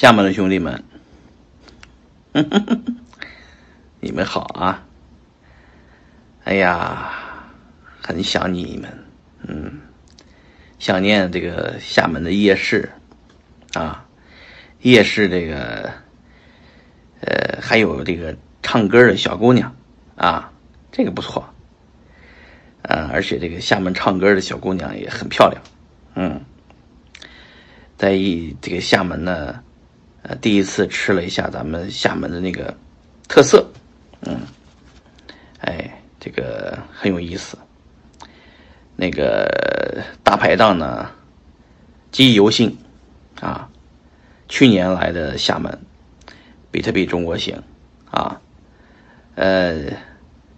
[0.00, 0.84] 厦门的兄弟们，
[3.98, 4.86] 你们好啊！
[6.44, 7.10] 哎呀，
[8.00, 9.04] 很想你们，
[9.48, 9.80] 嗯，
[10.78, 12.88] 想念这个厦门的夜市。
[13.74, 14.06] 啊，
[14.82, 15.92] 夜市这个，
[17.22, 19.74] 呃，还有这个唱歌的小姑娘。
[20.14, 20.52] 啊，
[20.92, 21.44] 这个不错，
[22.82, 25.60] 啊，而且这个厦门唱歌的小姑娘也很漂亮，
[26.14, 26.40] 嗯，
[27.96, 29.64] 在一这个厦门呢。
[30.28, 32.76] 呃，第一次吃了一下咱们厦门的那个
[33.26, 33.66] 特色，
[34.20, 34.38] 嗯，
[35.60, 37.56] 哎，这个很有意思。
[38.94, 41.10] 那个大排档呢，
[42.12, 42.76] 记忆犹新
[43.40, 43.70] 啊。
[44.48, 45.78] 去年来的厦门，
[46.70, 47.62] 比特币中国行
[48.10, 48.40] 啊，
[49.34, 49.92] 呃，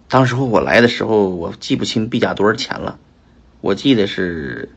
[0.09, 2.99] 当时候我来的时候，我记不清币价多少钱了，
[3.61, 4.69] 我记得是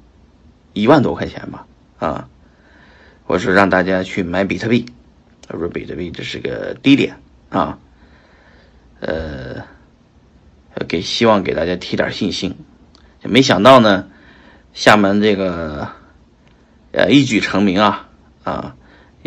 [0.73, 1.67] 一万多块钱吧，
[1.99, 2.29] 啊。
[3.27, 4.87] 我说让大家去买比特币，
[5.47, 7.17] 他说比特币这是个低点。
[7.49, 7.79] 啊，
[9.01, 9.65] 呃，
[10.89, 12.57] 给希望给大家提点信心，
[13.23, 14.09] 没想到呢，
[14.73, 15.89] 厦门这个
[16.93, 18.09] 呃一举成名啊。
[18.43, 18.77] 啊，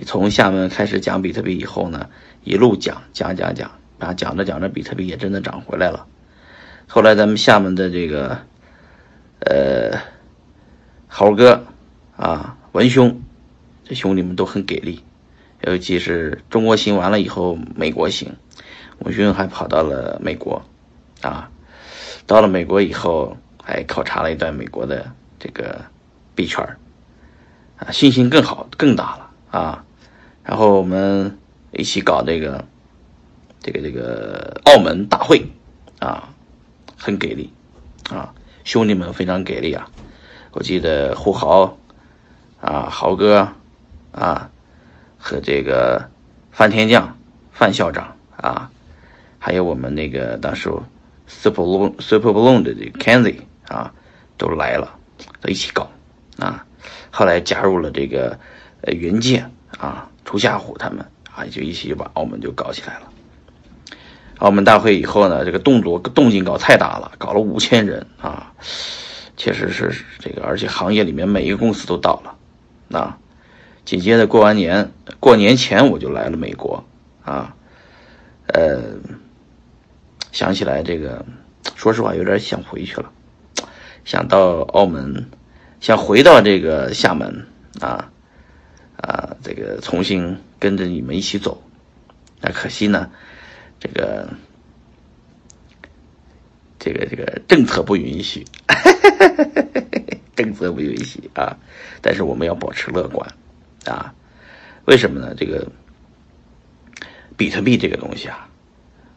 [0.05, 2.09] 从厦门开始讲比特币以后呢，
[2.43, 6.05] 一路讲讲讲讲，啊讲着讲着比特币也真的涨回来了，
[6.87, 8.37] 后来咱们厦门的这个
[9.39, 9.97] 呃
[11.07, 11.65] 猴哥
[12.15, 13.21] 啊文兄。
[13.87, 15.01] 这兄弟们都很给力，
[15.61, 18.35] 尤其是中国行完了以后，美国行，
[18.97, 20.61] 我兄还跑到了美国，
[21.21, 21.49] 啊，
[22.25, 25.85] 到了美国以后，还考察了一段美国的这个
[26.35, 26.61] 币圈
[27.77, 29.85] 啊，信心更好更大了啊。
[30.43, 31.37] 然后我们
[31.71, 32.65] 一起搞这个
[33.61, 35.45] 这个这个澳门大会
[35.99, 36.27] 啊，
[36.97, 37.53] 很给力
[38.09, 38.33] 啊，
[38.65, 39.89] 兄弟们非常给力啊。
[40.51, 41.77] 我记得胡豪
[42.59, 43.47] 啊，豪哥。
[44.17, 44.49] 啊，
[45.17, 46.09] 和这个
[46.51, 47.17] 范天将、
[47.51, 48.71] 范校长啊，
[49.37, 50.71] 还有我们那个当时
[51.27, 53.93] Super Blue Super Blue 的这个 Kenzie 啊，
[54.37, 54.95] 都来了，
[55.39, 55.87] 都一起搞
[56.39, 56.65] 啊。
[57.11, 58.39] 后来加入了这个
[58.81, 59.45] 呃云界
[59.77, 61.05] 啊、朱夏虎他们
[61.35, 63.11] 啊，就一起就把澳门就搞起来了。
[64.39, 68.51] 澳门大会以后呢，这个动作动静搞太大了，搞了五千人啊，
[69.35, 73.17] 确实是这个，而且行业里面每一个公司都到了啊。
[73.87, 76.83] 紧接着过完年，过年前我就来了美国，
[77.23, 77.55] 啊，
[78.47, 78.81] 呃，
[80.33, 81.25] 想起来这个，
[81.77, 83.09] 说实话有点想回去了，
[84.03, 85.29] 想到澳门，
[85.79, 87.47] 想回到这个厦门，
[87.79, 88.11] 啊，
[88.97, 91.63] 啊，这个重新跟着你们一起走，
[92.41, 93.09] 那可惜呢，
[93.79, 94.27] 这个，
[96.77, 98.43] 这个这个政策不允许，
[100.35, 101.55] 政策不允许啊，
[102.01, 103.25] 但是我们要保持乐观。
[103.89, 104.13] 啊，
[104.85, 105.33] 为什么呢？
[105.35, 105.67] 这个
[107.35, 108.47] 比特币这个东西啊，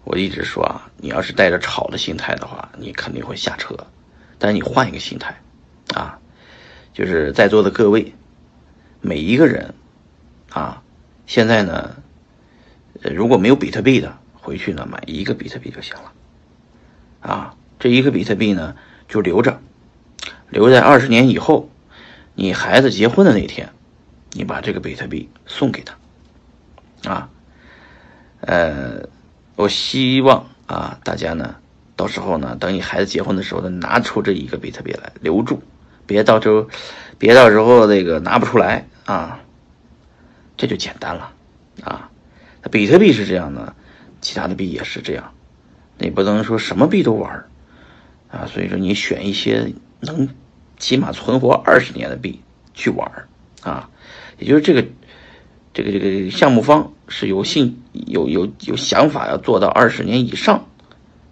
[0.04, 3.76] 我一直说啊，你要是带着炒的心态的话，你肯定会下车。
[4.38, 5.38] 但是你换一个心态，
[5.94, 6.18] 啊，
[6.94, 8.14] 就是在座的各位，
[9.00, 9.74] 每一个人，
[10.50, 10.82] 啊，
[11.26, 11.96] 现在呢，
[13.02, 16.12] 如果没有比特币的，回去呢买一个比特币就行了。
[17.20, 18.74] 啊，这一个比特币呢
[19.08, 19.60] 就留着，
[20.48, 21.68] 留在二十年以后，
[22.34, 23.70] 你孩子结婚的那天。
[24.32, 27.28] 你把这个比特币送给他，啊，
[28.40, 29.08] 呃，
[29.56, 31.56] 我希望啊，大家呢，
[31.96, 35.62] 到时候呢，等你孩子结婚的时候呢，拿出这一个比特币来留住，
[36.06, 36.68] 别到时候，
[37.18, 39.40] 别到时候那个拿不出来啊，
[40.56, 41.32] 这就简单了
[41.82, 42.10] 啊。
[42.70, 43.74] 比特币是这样的，
[44.20, 45.32] 其他的币也是这样，
[45.98, 47.46] 你不能说什么币都玩
[48.30, 48.46] 啊。
[48.46, 50.28] 所以说，你选一些能
[50.78, 52.40] 起码存活二十年的币
[52.74, 53.10] 去玩
[53.62, 53.88] 啊。
[54.38, 54.84] 也就是这个，
[55.74, 60.66] 这个这个项目方是有信有有有想法要做到二十年以上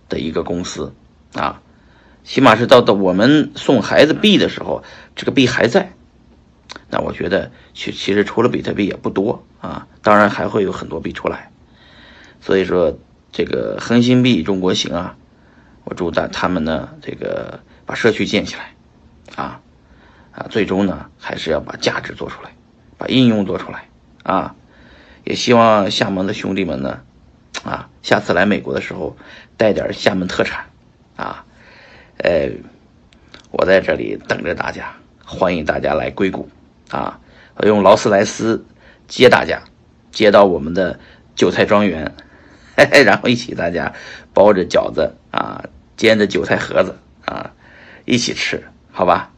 [0.09, 0.93] 的一个公司
[1.33, 1.63] 啊，
[2.25, 4.83] 起码是到到我们送孩子币的时候，
[5.17, 5.93] 这个币还在。
[6.91, 11.51] 那我觉得其其实除了比特币也不多啊，当然还会有很多币出来。
[12.41, 12.99] 所以说
[13.33, 15.17] 这个恒星币中国行啊，
[15.85, 18.75] 我祝大他们呢这个把社区建起来
[19.35, 19.61] 啊
[20.39, 22.51] 啊，最终呢还是要把价值做出来。
[23.01, 23.89] 把应用做出来，
[24.25, 24.57] 啊，
[25.23, 27.01] 也希望厦门的兄弟们呢，
[27.63, 29.17] 啊，下次来美国的时候
[29.57, 30.67] 带点厦门特产，
[31.15, 31.45] 啊，
[32.17, 32.51] 呃，
[33.53, 36.51] 我在这里等着大家，欢迎大家来硅谷，
[36.91, 37.21] 啊，
[37.63, 38.67] 用劳斯莱斯
[39.07, 39.63] 接大家，
[40.11, 40.99] 接到我们的
[41.37, 42.13] 韭菜庄园，
[42.77, 43.95] 嘿嘿，然后一起大家
[44.35, 45.63] 包着饺子啊，
[45.97, 47.53] 煎着韭菜盒子啊，
[48.05, 49.31] 一起吃，好吧？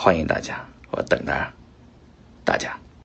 [0.00, 1.52] 欢迎大家，我等着。
[2.44, 2.78] 大家。